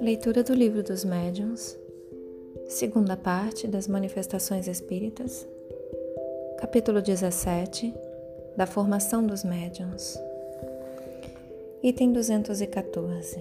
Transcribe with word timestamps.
Leitura 0.00 0.42
do 0.42 0.54
Livro 0.54 0.82
dos 0.82 1.04
Médiuns, 1.04 1.78
segunda 2.68 3.16
parte 3.16 3.68
das 3.68 3.86
Manifestações 3.86 4.66
Espíritas, 4.66 5.46
capítulo 6.58 7.02
17 7.02 7.94
da 8.56 8.66
Formação 8.66 9.26
dos 9.26 9.44
Médiuns, 9.44 10.18
item 11.82 12.12
214. 12.12 13.38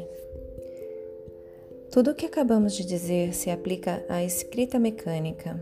Tudo 1.92 2.12
o 2.12 2.16
que 2.16 2.26
acabamos 2.26 2.74
de 2.74 2.86
dizer 2.86 3.34
se 3.34 3.50
aplica 3.50 4.06
à 4.10 4.24
escrita 4.24 4.80
mecânica. 4.80 5.60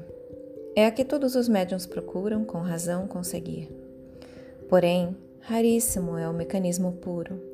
É 0.76 0.86
a 0.86 0.92
que 0.92 1.04
todos 1.04 1.36
os 1.36 1.48
médiuns 1.50 1.86
procuram, 1.86 2.46
com 2.46 2.60
razão, 2.60 3.08
conseguir. 3.08 3.70
Porém, 4.68 5.16
raríssimo 5.42 6.18
é 6.18 6.28
o 6.28 6.34
mecanismo 6.34 6.94
puro 6.94 7.50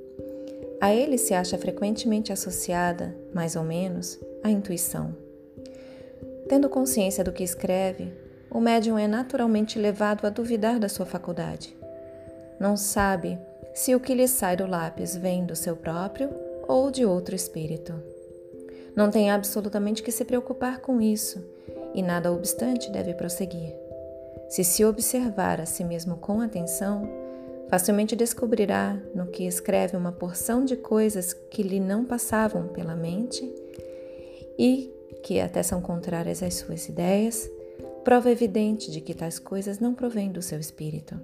a 0.80 0.94
ele 0.94 1.18
se 1.18 1.34
acha 1.34 1.58
frequentemente 1.58 2.32
associada, 2.32 3.16
mais 3.34 3.56
ou 3.56 3.64
menos, 3.64 4.20
a 4.44 4.52
intuição. 4.52 5.16
Tendo 6.48 6.70
consciência 6.70 7.24
do 7.24 7.32
que 7.32 7.44
escreve, 7.44 8.14
o 8.52 8.60
médium 8.60 8.98
é 8.98 9.08
naturalmente 9.08 9.80
levado 9.80 10.28
a 10.28 10.30
duvidar 10.30 10.80
da 10.80 10.88
sua 10.88 11.06
faculdade. 11.06 11.76
Não 12.60 12.78
sabe 12.78 13.40
se 13.74 13.96
o 13.96 14.00
que 14.00 14.14
lhe 14.14 14.28
sai 14.28 14.56
do 14.56 14.68
lápis 14.68 15.16
vem 15.16 15.46
do 15.46 15.56
seu 15.56 15.76
próprio 15.76 16.30
ou 16.68 16.92
de 16.92 17.06
outro 17.06 17.36
espírito. 17.36 17.94
Não 18.96 19.10
tem 19.10 19.32
absolutamente 19.32 20.04
que 20.04 20.12
se 20.12 20.24
preocupar 20.24 20.80
com 20.80 21.02
isso 21.02 21.44
e, 21.94 22.02
nada 22.02 22.32
obstante, 22.32 22.92
deve 22.92 23.14
prosseguir. 23.14 23.74
Se 24.50 24.64
se 24.64 24.86
observar 24.86 25.60
a 25.60 25.66
si 25.66 25.84
mesmo 25.84 26.16
com 26.18 26.40
atenção, 26.40 27.25
Facilmente 27.70 28.16
descobrirá 28.16 29.00
no 29.14 29.28
que 29.28 29.46
escreve 29.46 29.98
uma 29.98 30.12
porção 30.12 30.64
de 30.64 30.76
coisas 30.76 31.34
que 31.34 31.64
lhe 31.64 31.80
não 31.80 32.06
passavam 32.06 32.68
pela 32.68 32.96
mente 32.96 33.52
e 34.58 34.92
que 35.24 35.40
até 35.40 35.64
são 35.64 35.82
contrárias 35.82 36.44
às 36.44 36.54
suas 36.56 36.88
ideias, 36.88 37.50
prova 38.04 38.30
evidente 38.30 38.92
de 38.92 39.02
que 39.02 39.16
tais 39.16 39.40
coisas 39.40 39.80
não 39.80 39.96
provêm 39.96 40.32
do 40.32 40.42
seu 40.42 40.60
espírito. 40.60 41.20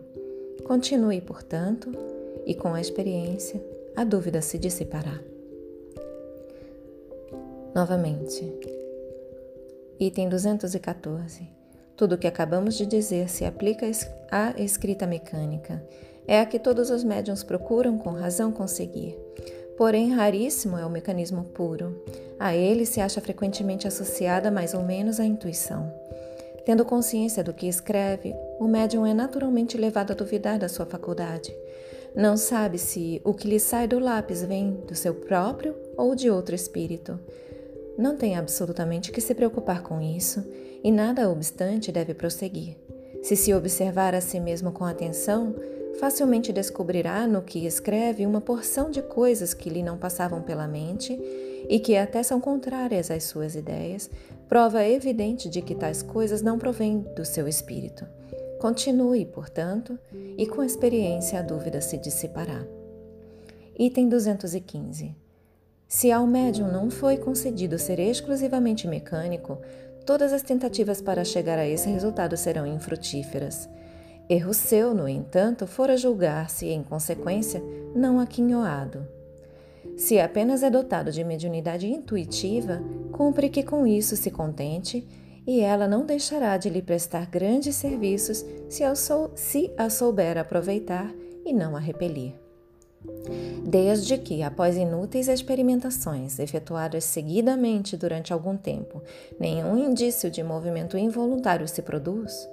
Continue, 0.63 1.21
portanto, 1.21 1.91
e 2.45 2.55
com 2.55 2.73
a 2.73 2.81
experiência, 2.81 3.63
a 3.95 4.03
dúvida 4.03 4.41
se 4.41 4.57
dissipará. 4.57 5.19
Novamente, 7.75 8.51
item 9.99 10.27
214. 10.27 11.47
Tudo 11.95 12.15
o 12.15 12.17
que 12.17 12.27
acabamos 12.27 12.75
de 12.75 12.85
dizer 12.85 13.29
se 13.29 13.45
aplica 13.45 13.85
à 14.31 14.59
escrita 14.59 15.05
mecânica 15.05 15.81
é 16.27 16.39
a 16.39 16.45
que 16.45 16.59
todos 16.59 16.89
os 16.89 17.03
médiums 17.03 17.43
procuram 17.43 17.97
com 17.97 18.11
razão 18.11 18.51
conseguir. 18.51 19.17
Porém, 19.77 20.13
raríssimo 20.13 20.77
é 20.77 20.85
o 20.85 20.89
mecanismo 20.89 21.43
puro. 21.43 22.03
A 22.39 22.55
ele 22.55 22.85
se 22.85 23.01
acha 23.01 23.19
frequentemente 23.19 23.87
associada 23.87 24.51
mais 24.51 24.73
ou 24.73 24.83
menos 24.83 25.19
a 25.19 25.25
intuição. 25.25 25.91
Tendo 26.65 26.85
consciência 26.85 27.43
do 27.43 27.53
que 27.53 27.67
escreve, 27.67 28.35
o 28.59 28.67
médium 28.67 29.05
é 29.05 29.13
naturalmente 29.13 29.77
levado 29.77 30.11
a 30.11 30.15
duvidar 30.15 30.59
da 30.59 30.69
sua 30.69 30.85
faculdade. 30.85 31.53
Não 32.15 32.37
sabe 32.37 32.77
se 32.77 33.21
o 33.23 33.33
que 33.33 33.47
lhe 33.47 33.59
sai 33.59 33.87
do 33.87 33.97
lápis 33.97 34.43
vem 34.43 34.71
do 34.87 34.93
seu 34.93 35.13
próprio 35.15 35.75
ou 35.97 36.13
de 36.13 36.29
outro 36.29 36.53
espírito. 36.53 37.19
Não 37.97 38.15
tem 38.15 38.35
absolutamente 38.35 39.11
que 39.11 39.21
se 39.21 39.33
preocupar 39.33 39.81
com 39.81 40.01
isso 40.01 40.45
e, 40.83 40.91
nada 40.91 41.29
obstante, 41.29 41.91
deve 41.91 42.13
prosseguir. 42.13 42.77
Se 43.23 43.35
se 43.35 43.53
observar 43.53 44.13
a 44.13 44.21
si 44.21 44.39
mesmo 44.39 44.71
com 44.71 44.83
atenção, 44.83 45.55
facilmente 45.99 46.53
descobrirá 46.53 47.27
no 47.27 47.41
que 47.41 47.65
escreve 47.65 48.25
uma 48.25 48.41
porção 48.41 48.89
de 48.89 49.01
coisas 49.01 49.53
que 49.53 49.69
lhe 49.69 49.83
não 49.83 49.97
passavam 49.97 50.41
pela 50.41 50.67
mente 50.67 51.19
e 51.69 51.79
que 51.79 51.95
até 51.95 52.23
são 52.23 52.39
contrárias 52.39 53.11
às 53.11 53.23
suas 53.23 53.55
ideias, 53.55 54.09
prova 54.47 54.85
evidente 54.85 55.49
de 55.49 55.61
que 55.61 55.75
tais 55.75 56.01
coisas 56.01 56.41
não 56.41 56.57
provêm 56.57 56.99
do 57.15 57.23
seu 57.23 57.47
espírito. 57.47 58.05
Continue, 58.59 59.25
portanto, 59.25 59.97
e 60.37 60.45
com 60.45 60.61
a 60.61 60.65
experiência 60.65 61.39
a 61.39 61.41
dúvida 61.41 61.81
se 61.81 61.97
dissipará. 61.97 62.63
Item 63.77 64.09
215. 64.09 65.15
Se 65.87 66.11
ao 66.11 66.27
médium 66.27 66.71
não 66.71 66.89
foi 66.89 67.17
concedido 67.17 67.79
ser 67.79 67.99
exclusivamente 67.99 68.87
mecânico, 68.87 69.59
todas 70.05 70.31
as 70.31 70.41
tentativas 70.41 71.01
para 71.01 71.25
chegar 71.25 71.57
a 71.57 71.67
esse 71.67 71.89
resultado 71.89 72.37
serão 72.37 72.67
infrutíferas. 72.67 73.67
Erro 74.31 74.53
seu, 74.53 74.93
no 74.93 75.09
entanto, 75.09 75.67
fora 75.67 75.97
julgar-se, 75.97 76.69
em 76.69 76.81
consequência, 76.81 77.61
não 77.93 78.17
aquinhoado. 78.17 79.05
Se 79.97 80.21
apenas 80.21 80.63
é 80.63 80.69
dotado 80.69 81.11
de 81.11 81.21
mediunidade 81.21 81.85
intuitiva, 81.85 82.81
cumpre 83.11 83.49
que 83.49 83.61
com 83.61 83.85
isso 83.85 84.15
se 84.15 84.31
contente 84.31 85.05
e 85.45 85.59
ela 85.59 85.85
não 85.85 86.05
deixará 86.05 86.55
de 86.55 86.69
lhe 86.69 86.81
prestar 86.81 87.25
grandes 87.25 87.75
serviços 87.75 88.45
se 88.69 88.95
sou, 88.95 89.33
se 89.35 89.69
a 89.77 89.89
souber 89.89 90.37
aproveitar 90.37 91.13
e 91.45 91.51
não 91.51 91.75
a 91.75 91.79
repelir. 91.79 92.33
Desde 93.65 94.17
que, 94.17 94.43
após 94.43 94.77
inúteis 94.77 95.27
experimentações 95.27 96.39
efetuadas 96.39 97.03
seguidamente 97.03 97.97
durante 97.97 98.31
algum 98.31 98.55
tempo, 98.55 99.03
nenhum 99.37 99.77
indício 99.77 100.31
de 100.31 100.41
movimento 100.41 100.97
involuntário 100.97 101.67
se 101.67 101.81
produz, 101.81 102.47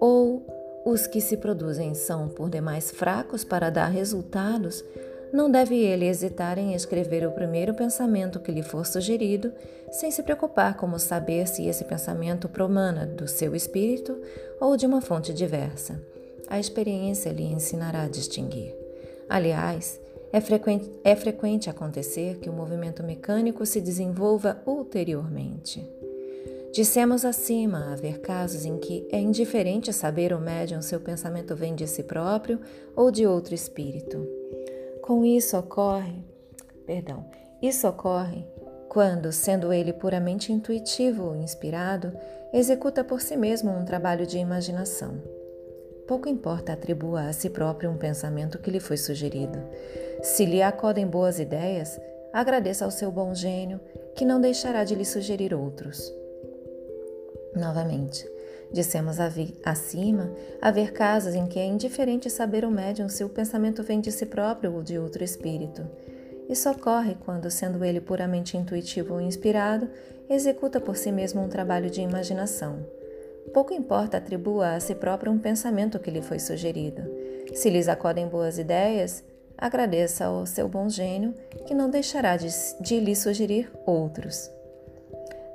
ou 0.00 0.61
os 0.84 1.06
que 1.06 1.20
se 1.20 1.36
produzem 1.36 1.94
são 1.94 2.28
por 2.28 2.50
demais 2.50 2.90
fracos 2.90 3.44
para 3.44 3.70
dar 3.70 3.86
resultados, 3.86 4.84
não 5.32 5.50
deve 5.50 5.76
ele 5.76 6.06
hesitar 6.06 6.58
em 6.58 6.74
escrever 6.74 7.26
o 7.26 7.32
primeiro 7.32 7.72
pensamento 7.72 8.38
que 8.38 8.52
lhe 8.52 8.62
for 8.62 8.84
sugerido, 8.84 9.52
sem 9.90 10.10
se 10.10 10.22
preocupar 10.22 10.76
como 10.76 10.98
saber 10.98 11.48
se 11.48 11.66
esse 11.66 11.84
pensamento 11.84 12.48
promana 12.48 13.06
do 13.06 13.26
seu 13.26 13.54
espírito 13.54 14.20
ou 14.60 14.76
de 14.76 14.84
uma 14.84 15.00
fonte 15.00 15.32
diversa. 15.32 16.00
A 16.48 16.60
experiência 16.60 17.32
lhe 17.32 17.44
ensinará 17.44 18.02
a 18.02 18.08
distinguir. 18.08 18.74
Aliás, 19.28 19.98
é 20.32 20.40
frequente, 20.40 20.90
é 21.02 21.16
frequente 21.16 21.70
acontecer 21.70 22.38
que 22.38 22.50
o 22.50 22.52
movimento 22.52 23.02
mecânico 23.02 23.64
se 23.64 23.80
desenvolva 23.80 24.60
ulteriormente. 24.66 25.86
Dissemos 26.72 27.22
acima 27.22 27.92
haver 27.92 28.20
casos 28.20 28.64
em 28.64 28.78
que 28.78 29.06
é 29.12 29.20
indiferente 29.20 29.92
saber 29.92 30.32
o 30.32 30.40
médium 30.40 30.80
se 30.80 30.96
o 30.96 31.00
pensamento 31.00 31.54
vem 31.54 31.74
de 31.74 31.86
si 31.86 32.02
próprio 32.02 32.58
ou 32.96 33.10
de 33.10 33.26
outro 33.26 33.54
espírito. 33.54 34.26
Com 35.02 35.22
isso 35.22 35.54
ocorre, 35.58 36.24
perdão, 36.86 37.26
isso 37.60 37.86
ocorre 37.86 38.46
quando, 38.88 39.32
sendo 39.32 39.70
ele 39.70 39.92
puramente 39.92 40.50
intuitivo 40.50 41.24
ou 41.24 41.36
inspirado, 41.36 42.12
executa 42.54 43.04
por 43.04 43.20
si 43.20 43.36
mesmo 43.36 43.70
um 43.70 43.84
trabalho 43.84 44.26
de 44.26 44.38
imaginação. 44.38 45.20
Pouco 46.06 46.28
importa 46.28 46.72
atribua 46.72 47.22
a 47.28 47.32
si 47.34 47.50
próprio 47.50 47.90
um 47.90 47.96
pensamento 47.96 48.58
que 48.58 48.70
lhe 48.70 48.80
foi 48.80 48.96
sugerido. 48.96 49.58
Se 50.22 50.46
lhe 50.46 50.62
acodem 50.62 51.06
boas 51.06 51.38
ideias, 51.38 52.00
agradeça 52.32 52.84
ao 52.84 52.90
seu 52.90 53.10
bom 53.10 53.34
gênio, 53.34 53.78
que 54.14 54.24
não 54.24 54.40
deixará 54.40 54.84
de 54.84 54.94
lhe 54.94 55.04
sugerir 55.04 55.54
outros. 55.54 56.21
Novamente, 57.54 58.26
dissemos 58.72 59.18
acima 59.64 60.32
haver 60.60 60.92
casos 60.92 61.34
em 61.34 61.46
que 61.46 61.58
é 61.58 61.66
indiferente 61.66 62.30
saber 62.30 62.64
o 62.64 62.70
médium 62.70 63.08
se 63.08 63.22
o 63.22 63.28
pensamento 63.28 63.82
vem 63.82 64.00
de 64.00 64.10
si 64.10 64.24
próprio 64.24 64.74
ou 64.74 64.82
de 64.82 64.98
outro 64.98 65.22
espírito. 65.22 65.86
Isso 66.48 66.68
ocorre 66.70 67.16
quando, 67.24 67.50
sendo 67.50 67.84
ele 67.84 68.00
puramente 68.00 68.56
intuitivo 68.56 69.14
ou 69.14 69.20
inspirado, 69.20 69.88
executa 70.28 70.80
por 70.80 70.96
si 70.96 71.12
mesmo 71.12 71.42
um 71.42 71.48
trabalho 71.48 71.90
de 71.90 72.00
imaginação. 72.00 72.84
Pouco 73.52 73.74
importa 73.74 74.16
atribua 74.16 74.74
a 74.74 74.80
si 74.80 74.94
próprio 74.94 75.30
um 75.30 75.38
pensamento 75.38 75.98
que 75.98 76.10
lhe 76.10 76.22
foi 76.22 76.38
sugerido. 76.38 77.02
Se 77.54 77.68
lhes 77.68 77.88
acodem 77.88 78.28
boas 78.28 78.58
ideias, 78.58 79.22
agradeça 79.58 80.26
ao 80.26 80.46
seu 80.46 80.68
bom 80.68 80.88
gênio, 80.88 81.34
que 81.66 81.74
não 81.74 81.90
deixará 81.90 82.36
de, 82.36 82.48
de 82.80 82.98
lhe 82.98 83.14
sugerir 83.14 83.70
outros. 83.86 84.50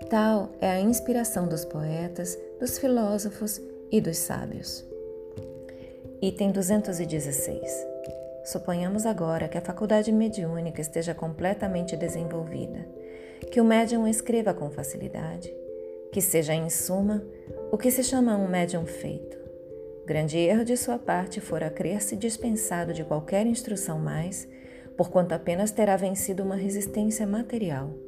Tal 0.09 0.51
é 0.61 0.69
a 0.69 0.79
inspiração 0.79 1.49
dos 1.49 1.65
poetas, 1.65 2.39
dos 2.61 2.79
filósofos 2.79 3.61
e 3.91 3.99
dos 3.99 4.15
sábios. 4.15 4.85
Item 6.21 6.53
216. 6.53 7.61
Suponhamos 8.45 9.05
agora 9.05 9.49
que 9.49 9.57
a 9.57 9.61
faculdade 9.61 10.09
mediúnica 10.13 10.79
esteja 10.79 11.13
completamente 11.13 11.97
desenvolvida, 11.97 12.87
que 13.51 13.59
o 13.59 13.65
médium 13.65 14.07
escreva 14.07 14.53
com 14.53 14.69
facilidade, 14.69 15.53
que 16.09 16.21
seja, 16.21 16.53
em 16.53 16.69
suma, 16.69 17.21
o 17.69 17.77
que 17.77 17.91
se 17.91 18.01
chama 18.01 18.37
um 18.37 18.47
médium 18.47 18.85
feito. 18.85 19.37
Grande 20.05 20.37
erro 20.37 20.63
de 20.63 20.77
sua 20.77 20.97
parte 20.97 21.41
fora 21.41 21.69
crer-se 21.69 22.15
dispensado 22.15 22.93
de 22.93 23.03
qualquer 23.03 23.45
instrução 23.45 23.99
mais, 23.99 24.47
porquanto 24.95 25.33
apenas 25.33 25.71
terá 25.71 25.97
vencido 25.97 26.43
uma 26.43 26.55
resistência 26.55 27.27
material 27.27 28.06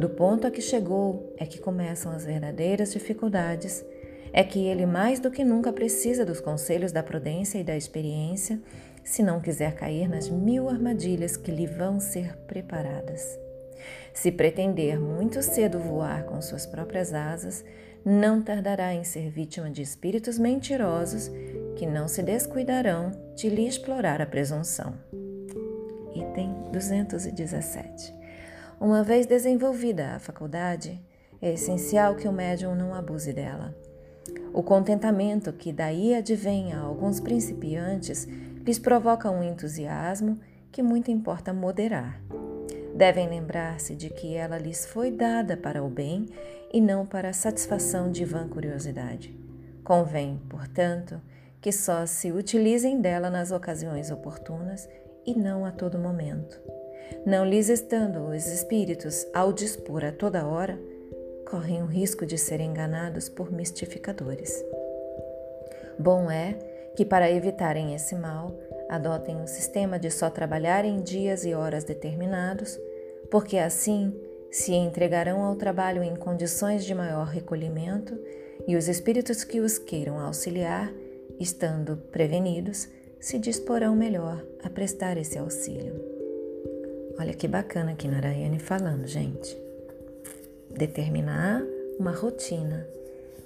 do 0.00 0.08
ponto 0.08 0.46
a 0.46 0.50
que 0.50 0.62
chegou 0.62 1.34
é 1.36 1.44
que 1.44 1.58
começam 1.58 2.10
as 2.10 2.24
verdadeiras 2.24 2.90
dificuldades, 2.90 3.84
é 4.32 4.42
que 4.42 4.66
ele 4.66 4.86
mais 4.86 5.20
do 5.20 5.30
que 5.30 5.44
nunca 5.44 5.70
precisa 5.72 6.24
dos 6.24 6.40
conselhos 6.40 6.90
da 6.90 7.02
prudência 7.02 7.58
e 7.58 7.64
da 7.64 7.76
experiência, 7.76 8.58
se 9.04 9.22
não 9.22 9.40
quiser 9.40 9.74
cair 9.74 10.08
nas 10.08 10.30
mil 10.30 10.70
armadilhas 10.70 11.36
que 11.36 11.50
lhe 11.50 11.66
vão 11.66 12.00
ser 12.00 12.34
preparadas. 12.46 13.38
Se 14.14 14.32
pretender 14.32 14.98
muito 14.98 15.42
cedo 15.42 15.78
voar 15.78 16.24
com 16.24 16.40
suas 16.40 16.64
próprias 16.64 17.12
asas, 17.12 17.62
não 18.02 18.40
tardará 18.40 18.94
em 18.94 19.04
ser 19.04 19.28
vítima 19.28 19.70
de 19.70 19.82
espíritos 19.82 20.38
mentirosos 20.38 21.30
que 21.76 21.84
não 21.84 22.08
se 22.08 22.22
descuidarão 22.22 23.10
de 23.36 23.50
lhe 23.50 23.66
explorar 23.66 24.22
a 24.22 24.26
presunção. 24.26 24.94
Item 26.14 26.54
217. 26.72 28.19
Uma 28.80 29.04
vez 29.04 29.26
desenvolvida 29.26 30.14
a 30.14 30.18
faculdade, 30.18 30.98
é 31.42 31.52
essencial 31.52 32.14
que 32.14 32.26
o 32.26 32.32
médium 32.32 32.74
não 32.74 32.94
abuse 32.94 33.30
dela. 33.30 33.76
O 34.54 34.62
contentamento 34.62 35.52
que 35.52 35.70
daí 35.70 36.14
advém 36.14 36.72
a 36.72 36.80
alguns 36.80 37.20
principiantes 37.20 38.26
lhes 38.64 38.78
provoca 38.78 39.30
um 39.30 39.42
entusiasmo 39.42 40.40
que 40.72 40.82
muito 40.82 41.10
importa 41.10 41.52
moderar. 41.52 42.22
Devem 42.94 43.28
lembrar-se 43.28 43.94
de 43.94 44.08
que 44.08 44.34
ela 44.34 44.56
lhes 44.56 44.86
foi 44.86 45.10
dada 45.10 45.58
para 45.58 45.84
o 45.84 45.90
bem 45.90 46.26
e 46.72 46.80
não 46.80 47.04
para 47.04 47.28
a 47.28 47.34
satisfação 47.34 48.10
de 48.10 48.24
vã 48.24 48.48
curiosidade. 48.48 49.38
Convém, 49.84 50.40
portanto, 50.48 51.20
que 51.60 51.70
só 51.70 52.06
se 52.06 52.32
utilizem 52.32 52.98
dela 52.98 53.28
nas 53.28 53.52
ocasiões 53.52 54.10
oportunas 54.10 54.88
e 55.26 55.34
não 55.34 55.66
a 55.66 55.70
todo 55.70 55.98
momento. 55.98 56.79
Não 57.24 57.44
lhes 57.44 57.68
estando 57.68 58.28
os 58.28 58.46
espíritos 58.46 59.26
ao 59.34 59.52
dispor 59.52 60.04
a 60.04 60.12
toda 60.12 60.46
hora, 60.46 60.78
correm 61.48 61.82
o 61.82 61.86
risco 61.86 62.24
de 62.24 62.38
serem 62.38 62.70
enganados 62.70 63.28
por 63.28 63.52
mistificadores. 63.52 64.64
Bom 65.98 66.30
é 66.30 66.56
que, 66.96 67.04
para 67.04 67.30
evitarem 67.30 67.94
esse 67.94 68.14
mal, 68.14 68.58
adotem 68.88 69.36
um 69.36 69.46
sistema 69.46 69.98
de 69.98 70.10
só 70.10 70.30
trabalhar 70.30 70.84
em 70.84 71.00
dias 71.02 71.44
e 71.44 71.54
horas 71.54 71.84
determinados, 71.84 72.78
porque 73.30 73.58
assim 73.58 74.14
se 74.50 74.72
entregarão 74.72 75.44
ao 75.44 75.54
trabalho 75.56 76.02
em 76.02 76.16
condições 76.16 76.84
de 76.84 76.94
maior 76.94 77.26
recolhimento 77.26 78.18
e 78.66 78.76
os 78.76 78.88
espíritos 78.88 79.44
que 79.44 79.60
os 79.60 79.78
queiram 79.78 80.18
auxiliar, 80.18 80.92
estando 81.38 81.96
prevenidos, 82.10 82.88
se 83.20 83.38
disporão 83.38 83.94
melhor 83.94 84.44
a 84.62 84.70
prestar 84.70 85.16
esse 85.16 85.38
auxílio. 85.38 86.09
Olha 87.20 87.34
que 87.34 87.46
bacana 87.46 87.92
aqui 87.92 88.08
Narayane 88.08 88.58
falando, 88.58 89.06
gente. 89.06 89.54
Determinar 90.70 91.62
uma 91.98 92.12
rotina, 92.12 92.86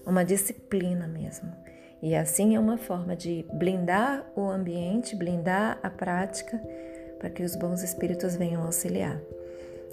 uma 0.06 0.24
disciplina 0.24 1.08
mesmo. 1.08 1.52
E 2.00 2.14
assim 2.14 2.54
é 2.54 2.60
uma 2.60 2.78
forma 2.78 3.16
de 3.16 3.44
blindar 3.52 4.24
o 4.36 4.48
ambiente, 4.48 5.16
blindar 5.16 5.80
a 5.82 5.90
prática, 5.90 6.56
para 7.18 7.28
que 7.28 7.42
os 7.42 7.56
bons 7.56 7.82
espíritos 7.82 8.36
venham 8.36 8.62
auxiliar. 8.62 9.20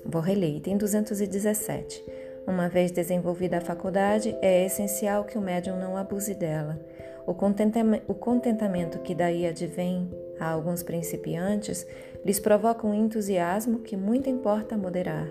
Vou 0.06 0.22
reler, 0.22 0.58
item 0.58 0.78
217. 0.78 2.06
Uma 2.46 2.70
vez 2.70 2.92
desenvolvida 2.92 3.58
a 3.58 3.62
faculdade, 3.62 4.38
é 4.44 4.64
essencial 4.64 5.24
que 5.24 5.40
o 5.40 5.42
médium 5.42 5.80
não 5.80 5.98
abuse 5.98 6.36
dela. 6.36 6.80
O 7.26 7.34
contentamento, 7.34 8.04
o 8.08 8.14
contentamento 8.14 9.00
que 9.00 9.16
daí 9.16 9.48
advém 9.48 10.08
a 10.42 10.50
alguns 10.50 10.84
principiantes 10.84 11.86
lhes 12.26 12.40
provoca 12.40 12.86
um 12.88 12.94
entusiasmo 12.94 13.80
que 13.80 13.96
muito 13.96 14.30
importa 14.30 14.76
moderar. 14.76 15.30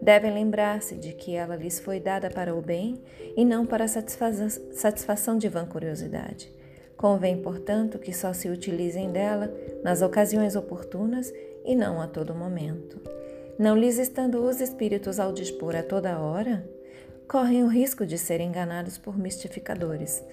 Devem 0.00 0.32
lembrar-se 0.32 0.96
de 0.96 1.12
que 1.12 1.34
ela 1.34 1.56
lhes 1.56 1.80
foi 1.80 1.98
dada 1.98 2.28
para 2.28 2.54
o 2.54 2.60
bem 2.60 3.00
e 3.36 3.44
não 3.44 3.64
para 3.64 3.84
a 3.84 3.88
satisfação 3.88 5.38
de 5.38 5.48
vã 5.48 5.64
curiosidade. 5.64 6.52
Convém, 6.96 7.40
portanto, 7.40 7.98
que 7.98 8.12
só 8.12 8.32
se 8.32 8.48
utilizem 8.48 9.10
dela 9.10 9.52
nas 9.82 10.02
ocasiões 10.02 10.54
oportunas 10.54 11.32
e 11.64 11.74
não 11.74 12.00
a 12.00 12.06
todo 12.06 12.34
momento 12.34 13.00
não 13.58 13.76
lhes 13.76 13.98
estando 13.98 14.44
os 14.44 14.60
espíritos 14.60 15.20
ao 15.20 15.32
dispor 15.32 15.76
a 15.76 15.82
toda 15.82 16.18
hora, 16.18 16.66
correm 17.28 17.62
o 17.62 17.68
risco 17.68 18.04
de 18.06 18.18
serem 18.18 18.48
enganados 18.48 18.98
por 18.98 19.16
mistificadores. 19.16 20.24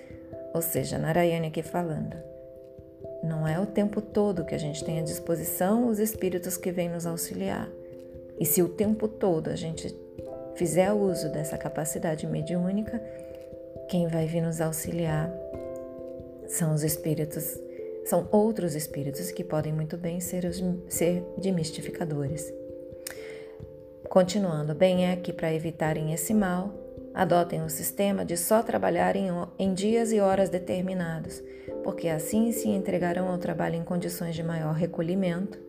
Ou 0.53 0.61
seja, 0.61 0.97
Narayana 0.97 1.47
aqui 1.47 1.61
falando. 1.61 2.17
Não 3.23 3.47
é 3.47 3.59
o 3.59 3.65
tempo 3.65 4.01
todo 4.01 4.45
que 4.45 4.55
a 4.55 4.59
gente 4.59 4.83
tem 4.83 4.99
à 4.99 5.03
disposição 5.03 5.87
os 5.87 5.99
espíritos 5.99 6.57
que 6.57 6.71
vêm 6.71 6.89
nos 6.89 7.05
auxiliar. 7.05 7.69
E 8.39 8.45
se 8.45 8.61
o 8.61 8.69
tempo 8.69 9.07
todo 9.07 9.49
a 9.49 9.55
gente 9.55 9.93
fizer 10.55 10.91
uso 10.91 11.29
dessa 11.29 11.57
capacidade 11.57 12.25
mediúnica, 12.25 13.01
quem 13.89 14.07
vai 14.07 14.25
vir 14.25 14.41
nos 14.41 14.61
auxiliar 14.61 15.31
são 16.47 16.73
os 16.73 16.83
espíritos, 16.83 17.59
são 18.05 18.27
outros 18.31 18.75
espíritos 18.75 19.31
que 19.31 19.43
podem 19.43 19.73
muito 19.73 19.97
bem 19.97 20.19
ser, 20.19 20.45
os, 20.45 20.63
ser 20.87 21.23
de 21.37 21.51
mistificadores. 21.51 22.51
Continuando, 24.09 24.73
bem 24.73 25.07
é 25.07 25.15
que 25.15 25.31
para 25.31 25.53
evitarem 25.53 26.13
esse 26.13 26.33
mal, 26.33 26.73
adotem 27.13 27.61
o 27.63 27.69
sistema 27.69 28.25
de 28.25 28.35
só 28.37 28.63
trabalharem 28.63 29.27
em 29.57 29.73
dias 29.73 30.11
e 30.11 30.19
horas 30.19 30.49
determinados, 30.49 31.43
porque 31.83 32.07
assim 32.07 32.51
se 32.51 32.67
entregarão 32.67 33.27
ao 33.27 33.37
trabalho 33.37 33.75
em 33.75 33.83
condições 33.83 34.35
de 34.35 34.43
maior 34.43 34.73
recolhimento, 34.73 35.59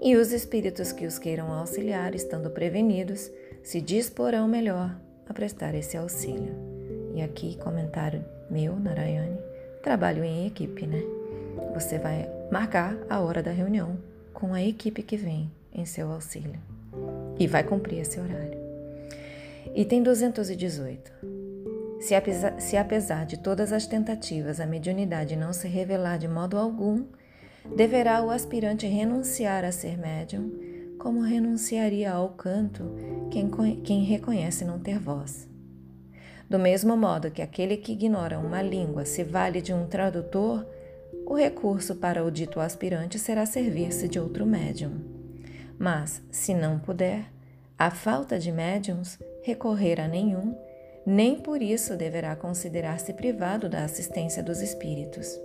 e 0.00 0.16
os 0.16 0.32
espíritos 0.32 0.92
que 0.92 1.06
os 1.06 1.18
queiram 1.18 1.52
auxiliar, 1.52 2.14
estando 2.14 2.50
prevenidos, 2.50 3.30
se 3.62 3.80
disporão 3.80 4.46
melhor 4.46 4.94
a 5.28 5.34
prestar 5.34 5.74
esse 5.74 5.96
auxílio. 5.96 6.54
E 7.14 7.22
aqui, 7.22 7.56
comentário 7.56 8.24
meu, 8.50 8.78
Narayane, 8.78 9.38
trabalho 9.82 10.22
em 10.22 10.46
equipe, 10.46 10.86
né? 10.86 11.02
Você 11.74 11.98
vai 11.98 12.30
marcar 12.50 12.96
a 13.08 13.20
hora 13.20 13.42
da 13.42 13.50
reunião 13.50 13.96
com 14.32 14.52
a 14.54 14.62
equipe 14.62 15.02
que 15.02 15.16
vem 15.16 15.50
em 15.72 15.84
seu 15.84 16.10
auxílio 16.12 16.60
e 17.38 17.46
vai 17.46 17.64
cumprir 17.64 18.00
esse 18.00 18.20
horário. 18.20 18.58
Item 19.74 20.02
218. 20.02 21.45
Se 22.06 22.14
apesar, 22.14 22.60
se 22.60 22.76
apesar 22.76 23.26
de 23.26 23.36
todas 23.36 23.72
as 23.72 23.84
tentativas 23.84 24.60
a 24.60 24.66
mediunidade 24.66 25.34
não 25.34 25.52
se 25.52 25.66
revelar 25.66 26.18
de 26.18 26.28
modo 26.28 26.56
algum, 26.56 27.04
deverá 27.74 28.22
o 28.22 28.30
aspirante 28.30 28.86
renunciar 28.86 29.64
a 29.64 29.72
ser 29.72 29.98
médium, 29.98 30.52
como 31.00 31.20
renunciaria 31.20 32.12
ao 32.12 32.28
canto 32.28 32.94
quem, 33.28 33.50
quem 33.82 34.04
reconhece 34.04 34.64
não 34.64 34.78
ter 34.78 35.00
voz. 35.00 35.48
Do 36.48 36.60
mesmo 36.60 36.96
modo 36.96 37.28
que 37.28 37.42
aquele 37.42 37.76
que 37.76 37.90
ignora 37.90 38.38
uma 38.38 38.62
língua 38.62 39.04
se 39.04 39.24
vale 39.24 39.60
de 39.60 39.74
um 39.74 39.88
tradutor, 39.88 40.64
o 41.26 41.34
recurso 41.34 41.96
para 41.96 42.24
o 42.24 42.30
dito 42.30 42.60
aspirante 42.60 43.18
será 43.18 43.44
servir-se 43.44 44.06
de 44.06 44.20
outro 44.20 44.46
médium. 44.46 44.92
Mas, 45.76 46.22
se 46.30 46.54
não 46.54 46.78
puder, 46.78 47.24
a 47.76 47.90
falta 47.90 48.38
de 48.38 48.52
médiums, 48.52 49.18
recorrer 49.42 50.00
a 50.00 50.06
nenhum, 50.06 50.56
nem 51.06 51.38
por 51.38 51.62
isso 51.62 51.96
deverá 51.96 52.34
considerar-se 52.34 53.12
privado 53.12 53.68
da 53.68 53.84
assistência 53.84 54.42
dos 54.42 54.60
espíritos. 54.60 55.38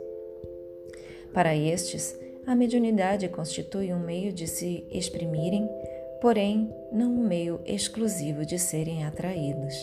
Para 1.31 1.55
estes, 1.55 2.17
a 2.47 2.55
mediunidade 2.55 3.29
constitui 3.29 3.93
um 3.93 3.99
meio 3.99 4.33
de 4.33 4.47
se 4.47 4.83
exprimirem, 4.89 5.69
porém 6.19 6.73
não 6.91 7.11
um 7.11 7.27
meio 7.27 7.61
exclusivo 7.63 8.43
de 8.43 8.57
serem 8.57 9.05
atraídos. 9.05 9.75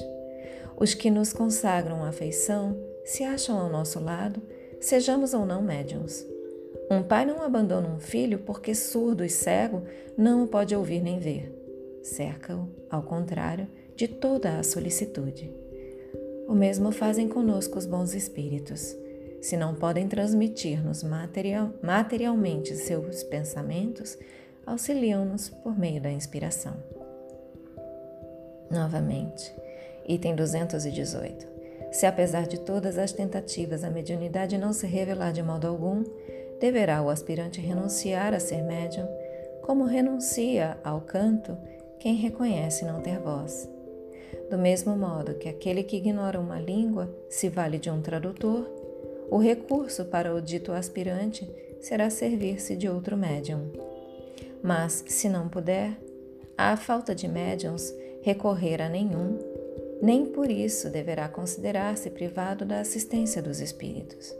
Os 0.76 0.94
que 0.94 1.10
nos 1.10 1.32
consagram 1.32 2.04
afeição 2.04 2.76
se 3.04 3.22
acham 3.22 3.58
ao 3.58 3.70
nosso 3.70 4.00
lado, 4.00 4.42
sejamos 4.80 5.32
ou 5.32 5.46
não 5.46 5.62
médiums. 5.62 6.26
Um 6.90 7.02
pai 7.02 7.24
não 7.24 7.42
abandona 7.42 7.88
um 7.88 8.00
filho 8.00 8.40
porque 8.40 8.74
surdo 8.74 9.24
e 9.24 9.30
cego 9.30 9.84
não 10.16 10.44
o 10.44 10.48
pode 10.48 10.74
ouvir 10.74 11.00
nem 11.02 11.18
ver. 11.18 11.54
Cerca-o, 12.02 12.68
ao 12.90 13.02
contrário, 13.02 13.68
de 13.94 14.08
toda 14.08 14.58
a 14.58 14.62
solicitude. 14.62 15.67
O 16.48 16.54
mesmo 16.54 16.90
fazem 16.90 17.28
conosco 17.28 17.78
os 17.78 17.84
bons 17.84 18.14
espíritos. 18.14 18.96
Se 19.42 19.54
não 19.54 19.74
podem 19.74 20.08
transmitir-nos 20.08 21.02
material, 21.02 21.70
materialmente 21.82 22.74
seus 22.74 23.22
pensamentos, 23.22 24.16
auxiliam-nos 24.64 25.50
por 25.50 25.78
meio 25.78 26.00
da 26.00 26.10
inspiração. 26.10 26.74
Novamente, 28.70 29.54
item 30.08 30.34
218. 30.34 31.46
Se 31.92 32.06
apesar 32.06 32.46
de 32.46 32.58
todas 32.60 32.96
as 32.96 33.12
tentativas 33.12 33.84
a 33.84 33.90
mediunidade 33.90 34.56
não 34.56 34.72
se 34.72 34.86
revelar 34.86 35.32
de 35.32 35.42
modo 35.42 35.66
algum, 35.66 36.02
deverá 36.58 37.02
o 37.02 37.10
aspirante 37.10 37.60
renunciar 37.60 38.32
a 38.32 38.40
ser 38.40 38.62
médium, 38.62 39.06
como 39.60 39.84
renuncia 39.84 40.78
ao 40.82 41.02
canto 41.02 41.58
quem 41.98 42.14
reconhece 42.14 42.86
não 42.86 43.02
ter 43.02 43.18
voz. 43.18 43.68
Do 44.50 44.58
mesmo 44.58 44.96
modo 44.96 45.34
que 45.34 45.48
aquele 45.48 45.82
que 45.82 45.96
ignora 45.96 46.40
uma 46.40 46.60
língua 46.60 47.14
se 47.28 47.48
vale 47.48 47.78
de 47.78 47.90
um 47.90 48.00
tradutor, 48.00 48.66
o 49.30 49.38
recurso 49.38 50.06
para 50.06 50.34
o 50.34 50.40
dito 50.40 50.72
aspirante 50.72 51.48
será 51.80 52.08
servir-se 52.08 52.76
de 52.76 52.88
outro 52.88 53.16
médium. 53.16 53.70
Mas, 54.62 55.04
se 55.06 55.28
não 55.28 55.48
puder, 55.48 55.92
à 56.56 56.76
falta 56.76 57.14
de 57.14 57.28
médiums, 57.28 57.94
recorrer 58.22 58.82
a 58.82 58.88
nenhum, 58.88 59.38
nem 60.00 60.24
por 60.24 60.50
isso 60.50 60.88
deverá 60.90 61.28
considerar-se 61.28 62.10
privado 62.10 62.64
da 62.64 62.80
assistência 62.80 63.42
dos 63.42 63.60
espíritos. 63.60 64.34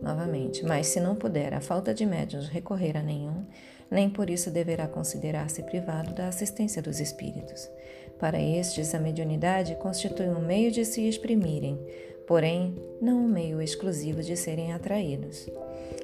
novamente, 0.00 0.62
mas 0.64 0.88
se 0.88 1.00
não 1.00 1.16
puder, 1.16 1.54
a 1.54 1.60
falta 1.60 1.94
de 1.94 2.04
médiuns 2.04 2.48
recorrer 2.48 2.94
a 2.96 3.02
nenhum, 3.02 3.46
nem 3.90 4.10
por 4.10 4.28
isso 4.28 4.50
deverá 4.50 4.86
considerar-se 4.86 5.62
privado 5.62 6.12
da 6.12 6.28
assistência 6.28 6.82
dos 6.82 7.00
espíritos. 7.00 7.70
Para 8.18 8.40
estes, 8.40 8.94
a 8.94 8.98
mediunidade 8.98 9.74
constitui 9.76 10.28
um 10.28 10.40
meio 10.40 10.70
de 10.70 10.84
se 10.84 11.06
exprimirem, 11.08 11.78
porém, 12.26 12.74
não 13.00 13.18
um 13.18 13.28
meio 13.28 13.60
exclusivo 13.60 14.22
de 14.22 14.36
serem 14.36 14.72
atraídos. 14.72 15.48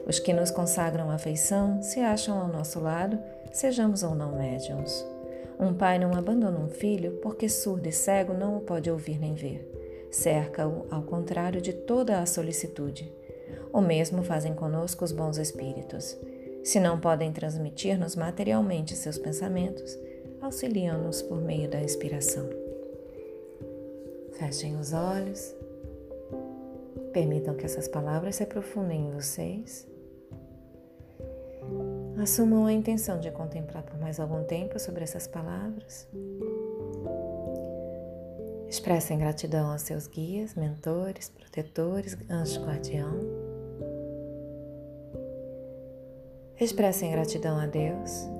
Os 0.07 0.19
que 0.19 0.33
nos 0.33 0.51
consagram 0.51 1.11
afeição 1.11 1.83
se 1.83 2.01
acham 2.01 2.39
ao 2.39 2.49
nosso 2.49 2.81
lado, 2.81 3.19
sejamos 3.53 4.03
ou 4.03 4.15
não 4.15 4.37
médiums. 4.37 5.07
Um 5.59 5.75
pai 5.75 5.99
não 5.99 6.15
abandona 6.15 6.59
um 6.59 6.69
filho 6.69 7.19
porque 7.23 7.49
surdo 7.49 7.89
e 7.89 7.93
cego 7.93 8.33
não 8.33 8.57
o 8.57 8.61
pode 8.61 8.91
ouvir 8.91 9.19
nem 9.19 9.35
ver. 9.35 9.71
Cerca-o, 10.11 10.87
ao 10.91 11.03
contrário 11.03 11.61
de 11.61 11.73
toda 11.73 12.19
a 12.19 12.27
solicitude. 12.27 13.13
O 13.73 13.81
mesmo 13.81 14.23
fazem 14.23 14.55
conosco 14.55 15.05
os 15.05 15.13
bons 15.13 15.39
espíritos. 15.39 16.19
Se 16.65 16.81
não 16.81 16.99
podem 16.99 17.33
transmitir-nos 17.33 18.17
materialmente 18.17 18.97
seus 18.97 19.17
pensamentos, 19.17 19.97
auxiliam-nos 20.41 21.23
por 21.23 21.41
meio 21.41 21.69
da 21.69 21.81
inspiração. 21.81 22.49
Fechem 24.33 24.77
os 24.77 24.93
olhos. 24.93 25.55
Permitam 27.13 27.55
que 27.55 27.67
essas 27.67 27.89
palavras 27.89 28.37
se 28.37 28.43
aprofundem 28.43 29.09
em 29.09 29.11
vocês. 29.11 29.87
Assumam 32.23 32.67
a 32.67 32.73
intenção 32.73 33.19
de 33.19 33.31
contemplar 33.31 33.83
por 33.83 33.99
mais 33.99 34.21
algum 34.21 34.45
tempo 34.45 34.79
sobre 34.79 35.05
essas 35.05 35.27
palavras. 35.27 36.07
Expressem 38.69 39.19
gratidão 39.19 39.73
aos 39.73 39.83
seus 39.83 40.07
guias, 40.07 40.55
mentores, 40.55 41.29
protetores, 41.29 42.17
anjo 42.31 42.63
guardião. 42.65 43.19
Expressem 46.61 47.11
gratidão 47.11 47.59
a 47.59 47.67
Deus. 47.67 48.40